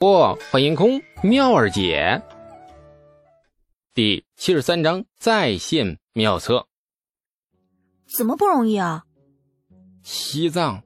[0.00, 2.22] 不，欢迎空妙儿姐。
[3.92, 6.66] 第七十三章在线妙测。
[8.06, 9.04] 怎么不容易啊？
[10.02, 10.82] 西藏，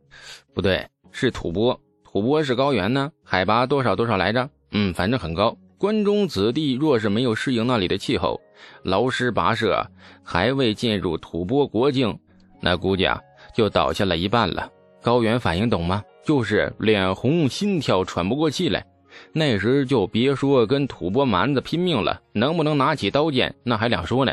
[0.53, 1.79] 不对，是吐蕃。
[2.03, 4.51] 吐蕃是高原呢，海拔多少多少来着？
[4.73, 5.57] 嗯，反正很高。
[5.79, 8.41] 关中子弟若是没有适应那里的气候，
[8.83, 9.89] 劳师跋涉，
[10.25, 12.19] 还未进入吐蕃国境，
[12.61, 13.21] 那估计啊
[13.55, 14.69] 就倒下了一半了。
[15.01, 16.03] 高原反应懂吗？
[16.25, 18.85] 就是脸红、心跳、喘不过气来。
[19.33, 24.33] 那时就别说跟吐蕃蛮子拼命了，能不能拿起刀剑那还两说呢。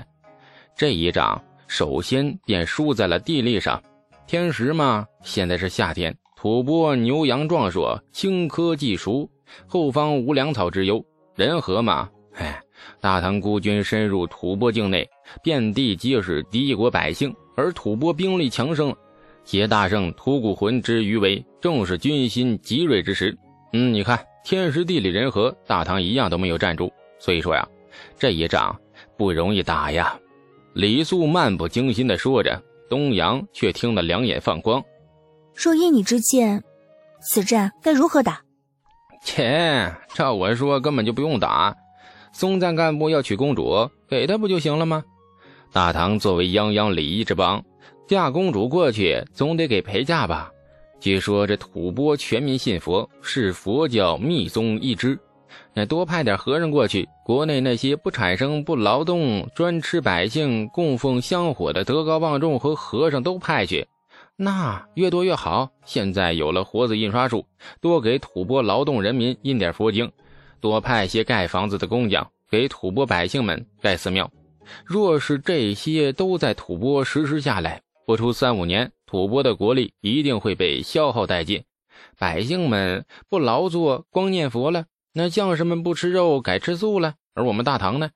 [0.76, 3.82] 这一仗首先便输在了地利上。
[4.28, 9.30] 天时嘛，现在是夏天，吐蕃牛羊壮硕，青稞既熟，
[9.68, 11.04] 后方无粮草之忧。
[11.36, 12.62] 人和嘛， 哎，
[13.00, 15.08] 大唐孤军深入吐蕃境内，
[15.44, 18.96] 遍地皆是敌国百姓，而吐蕃兵力强盛，
[19.44, 23.38] 携大圣吐谷浑之余为，正是军心极锐之时。
[23.74, 24.18] 嗯，你看。
[24.44, 26.92] 天时地利人和，大唐一样都没有站住。
[27.20, 27.68] 所以说呀，
[28.18, 28.76] 这一仗
[29.18, 30.18] 不容易打呀。
[30.74, 34.84] 李素漫不经心地说着，东阳却听得两眼放光。
[35.54, 36.64] 若依你之见，
[37.22, 38.42] 此战该如何打？
[39.24, 41.76] 切，照我说根本就不用打。
[42.34, 45.04] 松赞干部要娶公主，给他不就行了吗？
[45.72, 47.64] 大唐作为泱泱礼仪之邦，
[48.08, 50.52] 嫁公主过去总得给陪嫁吧。
[51.02, 55.20] 据说这吐蕃全民信佛，是佛教密宗一支。
[55.74, 63.88] 那多派点和尚过去，国内那些不产生、不劳动、专吃百姓、供奉香火的德高望重和和尚都派去，
[64.36, 65.72] 那越多越好。
[65.86, 67.48] 现在有了活字印刷术，
[67.82, 70.10] 多给吐蕃劳动人民印点佛经，
[70.60, 74.32] 多派些盖房子的工匠给吐蕃百姓们盖寺庙。
[74.86, 78.92] 若是这些都在吐蕃实施下来，不出三五年。
[79.12, 81.66] 吐蕃的国力一定会被消耗殆尽，
[82.18, 87.16] 百姓们不劳作，光念佛了；那将士们不吃肉，改吃素了。
[87.34, 88.12] 而我们大唐呢，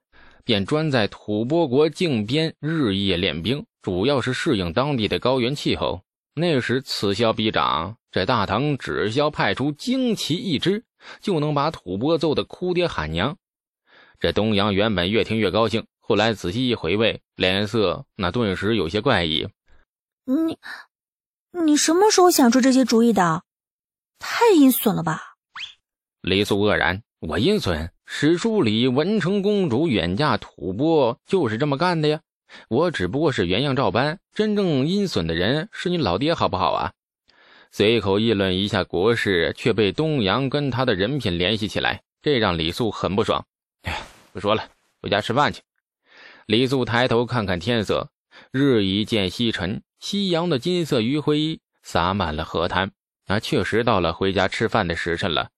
[0.45, 5.99] 便专在吐蕃国境边日夜练兵，主要是适应当地的高原气候。
[6.33, 10.85] 那时此消彼长，这大唐只需要派出旌旗一支，
[11.19, 13.35] 就能把吐蕃揍得哭爹喊娘。
[14.17, 19.45] 这东阳原本越听越高兴，后来仔细一回味，脸色那顿时有些怪异。
[20.25, 20.57] 你，
[21.51, 23.43] 你什么时候想出这些主意的？
[24.17, 25.35] 太阴损了吧！
[26.21, 27.91] 李素愕然，我阴损？
[28.07, 32.21] 史书里文成公主远嫁吐蕃就是这么干的呀！
[32.69, 36.93] 我只不过是原样照搬，真正阴损的人是你老爹，好不好啊？
[37.71, 43.45] 随口议论一下国事，却被东阳跟他的人品联系起来，这让李素很不爽。
[43.83, 44.01] 哎，
[44.33, 44.69] 不说了，
[45.01, 45.61] 回家吃饭去。
[46.47, 48.09] 李素抬头看看天色，
[48.51, 49.83] 日已渐西沉。
[49.99, 52.91] 夕阳的金色余晖洒满了河滩，
[53.27, 55.49] 那确实到了回家吃饭的时辰了。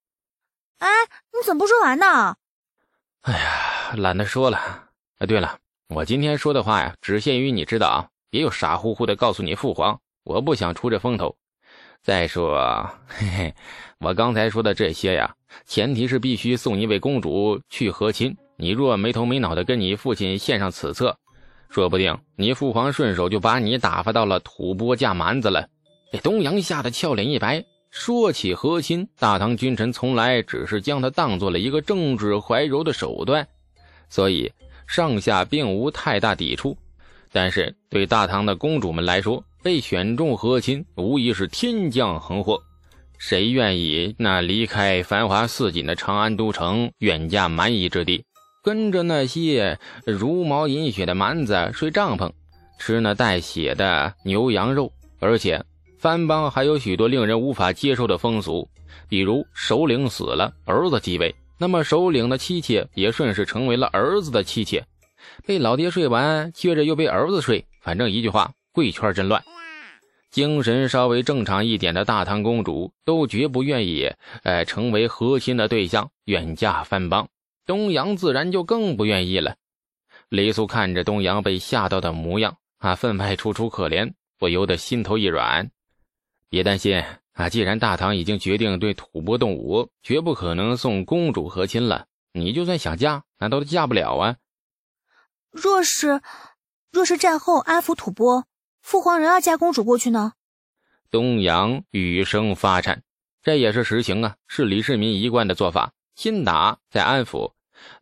[0.79, 0.87] 哎，
[1.33, 2.35] 你怎么不说完呢？
[3.21, 4.89] 哎呀，懒得说了。
[5.17, 5.57] 哎，对了，
[5.89, 11.35] 我今天说的话呀，只限于你知道啊，别又傻乎乎的告诉你父皇，我不想出这风头。
[12.03, 13.55] 再说，嘿嘿，
[13.99, 18.37] 我刚才说的这些呀，前提是必须送一位公主去和亲。
[18.55, 21.17] 你若没头没脑的跟你父亲献上此策。
[21.69, 25.67] 说不定你父皇顺手就把你打发到了吐蕃嫁蛮子了。
[26.11, 27.63] 这东阳吓得俏脸一白。
[27.89, 33.47] 说起和亲，大唐君臣从来只是将它当做了一个政治怀柔的手段，
[34.09, 34.51] 所以
[34.87, 36.77] 上下并无太大抵触。
[37.31, 42.61] 但是对大唐的公主们来说，被选中和亲无疑是天降横祸。
[43.17, 48.23] 谁愿意那离开繁华似锦的长安都城，远嫁蛮夷之地？
[48.67, 52.29] 跟着那些茹毛饮血的蛮子睡帐篷，
[52.77, 54.91] 吃那带血的牛羊肉，
[55.21, 55.63] 而且
[55.97, 58.67] 番邦还有许多令人无法接受的风俗，
[59.07, 64.83] 比如首领死了，儿子继位，那么首领的妻妾也顺势成为了儿子的妻妾，
[65.45, 69.41] 被老爹睡完，接着又被儿子睡，反正一句话，贵圈真乱。
[70.29, 74.11] 精神稍微正常一点的大唐公主都绝不愿意，
[74.43, 77.29] 呃，成为和亲的对象，远嫁番邦。
[77.67, 79.57] 东阳自然就更不愿意了。
[80.29, 85.69] 李素看着东阳被吓到的模样，啊，分外楚楚可怜，不由得心头一软。
[86.49, 87.03] 别担心
[87.33, 92.07] 啊，既然大唐已经决定对吐蕃动武，绝不可能送公主和亲了。
[92.31, 94.37] 你就算想嫁，难道都嫁不了啊？
[95.51, 96.21] 若是，
[96.89, 98.45] 若是战后安抚吐蕃，
[98.81, 100.31] 父皇仍要嫁公主过去呢？
[101.11, 103.03] 东阳语声发颤，
[103.41, 107.56] 这也是实情啊，是李世民一贯的做法，先打再安抚。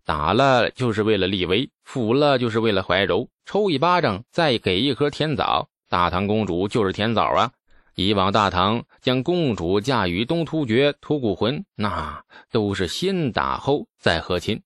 [0.05, 5.67] 打了就是为了立威，抚了就是为了怀柔，抽一巴掌再给一颗甜枣。
[5.89, 7.51] 大唐公主就是甜枣啊，
[7.95, 14.61] 以往大唐将公主嫁与东突厥吐谷浑，那都是先打后再和亲。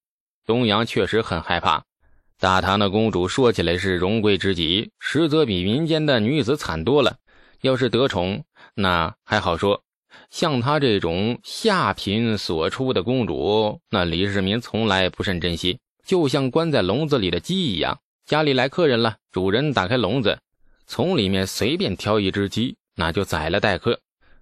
[0.46, 1.84] 东阳确实很害怕，
[2.40, 7.16] 大唐的公主说起来是荣贵之极，实则比民间的女子惨多了。
[7.62, 8.44] 要是得宠，
[8.74, 9.82] 那还好说；
[10.30, 18.00] 像她这种下品所出的公主，那李世民从来不甚珍惜，就像关在笼子里的鸡一样。
[18.26, 20.40] 家里来客人了，主人打开笼子，
[20.86, 22.76] 从里面随便挑一只鸡。
[22.96, 23.98] 那就宰了待客。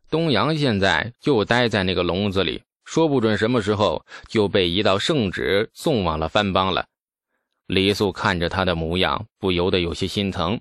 [0.09, 6.85] 东阳现在就待在那个笼子里，说不准什么时候就被一道圣旨送往了藩邦了。
[7.67, 10.59] 李素看着他的模样，不由得有些心疼。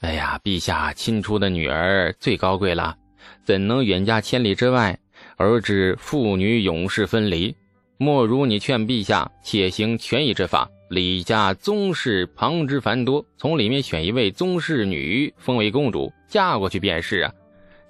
[0.00, 2.96] 哎呀，陛下亲出的女儿最高贵了，
[3.44, 4.98] 怎能远嫁千里之外，
[5.36, 7.54] 而致父女永世分离？
[7.96, 16.12] 莫如你劝陛下且行权宜之法，李家宗室旁支繁多，从里面选一位宗室女封为公主。
[16.28, 17.32] 嫁过去便是啊，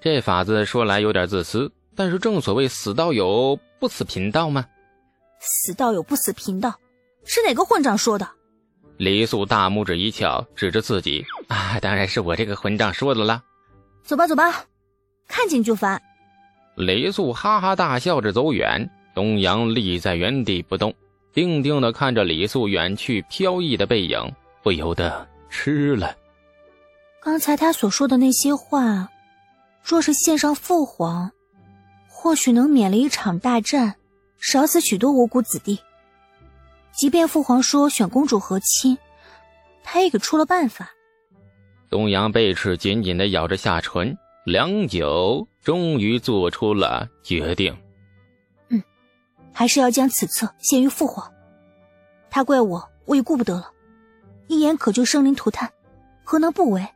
[0.01, 4.65] 这法子说来有点自私，但是正所谓死道友不死贫道吗？
[5.39, 6.73] 死道友不死贫道，
[7.25, 8.27] 是哪个混账说的？
[8.97, 13.43] 李素大拇指一翘，指着自己啊，当然是我这个混账说的了。
[14.03, 14.65] 走吧走吧，
[15.29, 16.01] 看见就烦。
[16.75, 20.93] 李素哈哈大笑着走远，东阳立在原地不动，
[21.33, 24.19] 定定的看着李素远去飘逸的背影，
[24.63, 26.15] 不由得吃了。
[27.21, 29.09] 刚才他所说的那些话，
[29.83, 31.31] 若是献上父皇，
[32.07, 33.95] 或许能免了一场大战，
[34.39, 35.79] 少死许多无辜子弟。
[36.91, 38.97] 即便父皇说选公主和亲，
[39.83, 40.89] 他也给出了办法。
[41.89, 47.75] 东阳贝齿紧紧的咬着下唇，良久，终于做出了决定。
[48.69, 48.81] 嗯，
[49.53, 51.31] 还是要将此策献于父皇。
[52.29, 53.69] 他怪我，我也顾不得了。
[54.47, 55.69] 一言可救生灵涂炭，
[56.23, 56.87] 何能不为？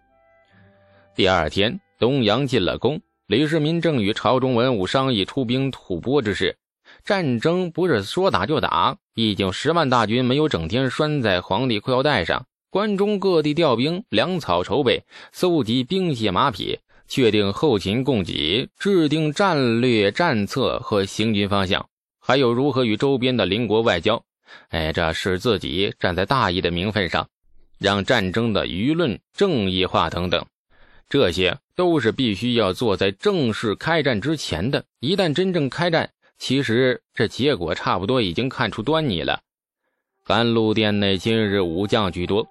[1.16, 6.57] 第二天，东阳进了宫，李世民正与朝中文武商议出兵吐蕃之事。
[7.04, 12.45] 战争不是说打就打，毕竟十万大军没有整天拴在皇帝裤腰带上。
[12.69, 21.88] 关中各地调兵、粮草筹备、搜集兵械马匹，确定后勤供给，制定战略战策和行军方向，
[22.19, 24.23] 还有如何与周边的邻国外交。
[24.69, 27.27] 哎，这使自己站在大义的名分上，
[27.79, 30.45] 让战争的舆论正义化等等。
[31.09, 34.83] 这些都是必须要做在正式开战之前的。
[34.99, 36.09] 一旦真正开战，
[36.39, 39.41] 其实这结果差不多已经看出端倪了。
[40.25, 42.47] 甘露殿内今日武将居多，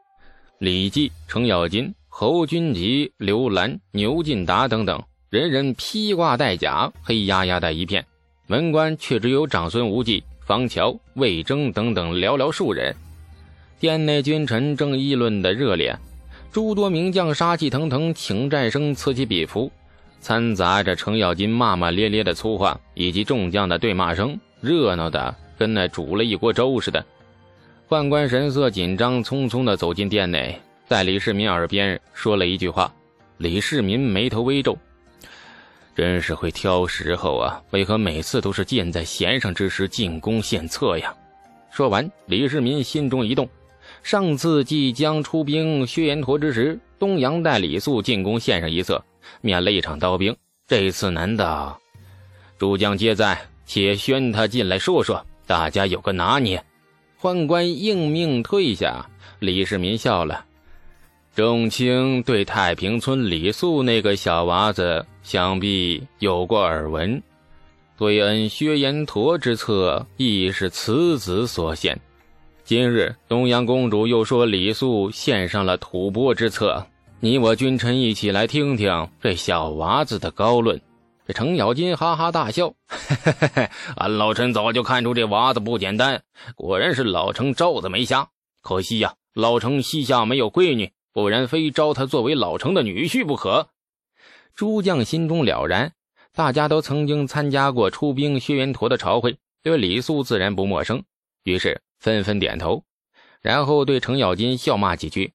[0.59, 8.05] 李绩、程咬金、侯君集、刘兰、牛进达等等，人人披挂戴甲，黑压压的一片。
[8.47, 12.95] 门关却只有长孙无忌、方乔、魏征等等寥寥数人。
[13.81, 15.99] 殿内君臣正议论的热烈。
[16.53, 19.73] 诸多名将杀气腾腾，请战声此起彼伏，
[20.21, 27.03] 掺杂着程咬金骂骂咧咧的粗话，以及众将的对骂声，热闹的跟那煮了一锅粥似的。
[27.89, 30.61] 宦官神色紧张，匆匆的走进殿内，
[30.93, 32.95] 在李世民耳边说了一句话。
[33.39, 34.77] 李世民眉头微皱，
[35.97, 37.63] 真是会挑时候啊！
[37.71, 41.17] 为何每次都是箭在弦上之时进攻献策呀？
[41.71, 43.49] 说完，李世民心中一动。
[44.03, 49.03] 上次即将出兵薛延陀之时，东阳带李肃进攻献上一策，
[49.41, 50.37] 免了一场刀兵。
[50.69, 51.81] 这次难道
[52.59, 53.41] 诸将皆在？
[53.65, 56.63] 且宣他进来说说，大家有个拿捏。
[57.19, 59.09] 宦官应命退下。
[59.39, 60.45] 李世民笑了
[61.35, 67.23] ：“众卿对太平村李素那个小娃子，想必有过耳闻。
[67.97, 71.99] 对恩薛延陀之策，亦是此子所献。”
[72.65, 76.87] 今日东阳公主又说李素献上了吐蕃之策，
[77.19, 80.79] 你我君臣一起来听听这小娃子的高论。
[81.27, 86.23] 这程咬金哈哈大笑，嘿嘿嘿，俺老臣早就看出这娃子不简单，
[86.55, 88.29] 果然是老程罩子没瞎。
[88.61, 93.69] 可惜呀，老程膝下没有闺女，不然非招他作为老成的女婿不可。
[94.55, 95.93] 诸将心中了然，
[96.33, 101.03] 大家都曾经参加过出兵薛延陀的朝会，对李肃自然不陌生，
[101.45, 101.81] 于是。
[102.03, 102.83] 纷纷点头，
[103.43, 105.35] 然后对程咬金笑骂几句。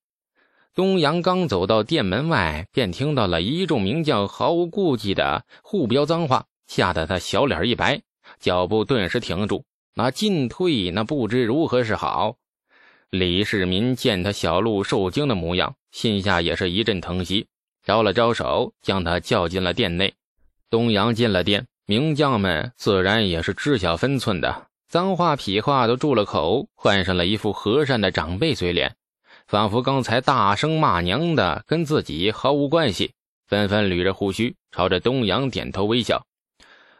[0.75, 8.01] 东阳刚走到殿门外，便听到了一众名将毫无顾忌的互飙脏话，吓得他小脸一白，
[8.37, 12.35] 脚步顿时停住，那进退那不知如何是好。
[13.09, 17.47] 李世民见他小鹿受惊的模样，心下也是一阵疼惜，
[17.85, 20.13] 招了招手，将他叫进了殿内。
[20.69, 24.67] 东阳进了殿，名将们自然也是知晓分寸的。
[24.89, 28.97] 脏话痞话都住了口，换上了一副和善的长辈嘴脸，
[29.47, 33.13] 仿佛刚才大声骂娘的跟自己毫无关系。
[33.47, 36.25] 纷纷捋着胡须，朝着东阳点头微笑。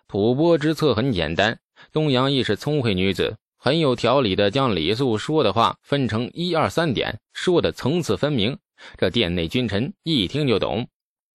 [0.08, 1.60] 吐蕃之策很简单，
[1.92, 8.58] 东阳亦是聪慧女子，很有条理的将李素说的话分成一二三点，说的层次分明。
[8.98, 10.88] 这殿内君臣一听就懂。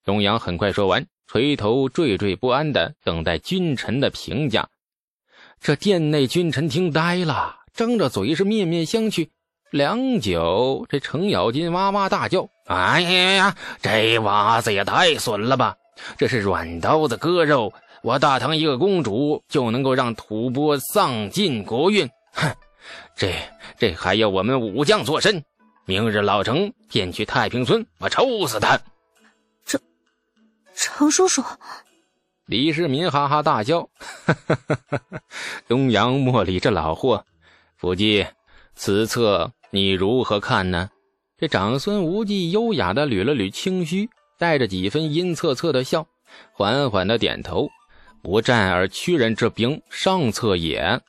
[0.05, 4.69] 东阳很快说完，垂头惴惴不安的等待君臣的评价。
[5.61, 9.29] 这殿内君臣听呆了，张着嘴是面面相觑。
[9.71, 15.77] 良久，这程咬金哇哇大叫：“哎呀呀，这娃子也太损了吧！
[16.17, 22.09] 这是软刀子割肉，我大唐一个公主就能够让吐蕃丧尽国运？
[22.33, 22.53] 哼，
[23.17, 23.33] 这
[23.79, 25.45] 这还要我们武将做甚？
[25.85, 28.81] 明日老程便去太平村，我抽死他！”
[29.65, 29.81] 程
[30.75, 31.43] 程叔叔。
[32.47, 35.01] 李世民哈哈大笑：“哈哈哈
[35.69, 37.25] 东阳莫理这老货，
[37.77, 38.27] 福晋，
[38.75, 40.91] 此策你如何看呢？”
[41.39, 46.07] 这长孙无忌优雅的捋了捋清须，带着几分阴恻恻的笑，
[46.53, 47.69] 缓缓的点头
[48.23, 51.01] ：“不战而屈人之兵，上策也。”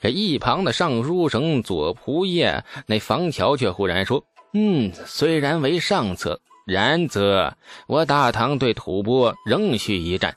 [0.00, 10.36] 这一旁的尚书省左仆射那房乔却忽然说：“嗯，虽然为上策，然则我大唐对吐蕃仍需一战。”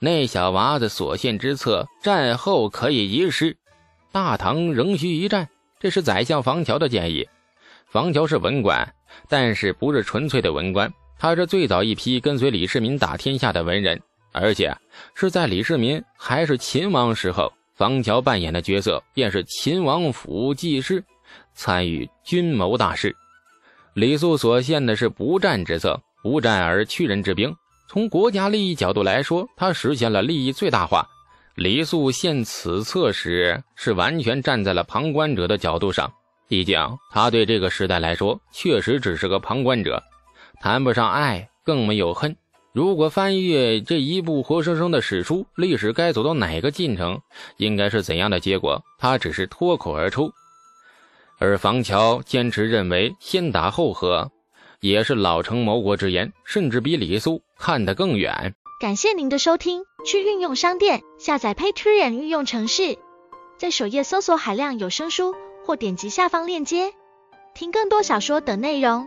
[0.00, 3.56] 那小娃子所献之策，战后可以遗失。
[4.10, 5.48] 大唐仍需一战，
[5.78, 7.28] 这是宰相房乔的建议。
[7.86, 8.94] 房乔是文官，
[9.28, 14.00] 但是不是纯粹的文官，他是最早一批跟随李世民打天下的文人，
[14.32, 14.76] 而且
[15.14, 21.04] 是在李世民还是秦王时候，房乔扮演的角色便是秦王府记事，
[21.54, 23.14] 参与军谋大事。
[23.94, 27.54] 李肃所献的是不战之策，不战而屈人之兵。
[27.88, 31.06] 从国家利益角度来说，他实现了利益最大化。
[31.54, 36.10] 李肃献此策时，是完全站在了旁观者的角度上。
[36.48, 36.78] 毕竟
[37.10, 40.02] 他对这个时代来说，确实只是个旁观者，
[40.60, 42.34] 谈不上爱，更没有恨。
[42.72, 47.20] 如果翻阅这一部活生生的史书，历史该走到哪个进程，
[47.58, 50.32] 应该是怎样的结果，他只是脱口而出。
[51.38, 54.30] 而房乔坚持认为，先打后和。
[54.80, 58.54] 也是老成谋国之言，甚至比李肃看得更远。
[58.80, 62.96] 感谢您的收听，去运用商店下载 Patreon 运用城市，
[63.58, 66.94] 在首页搜索海量有声书，或点击下方链接
[67.54, 69.06] 听更多小说等内容。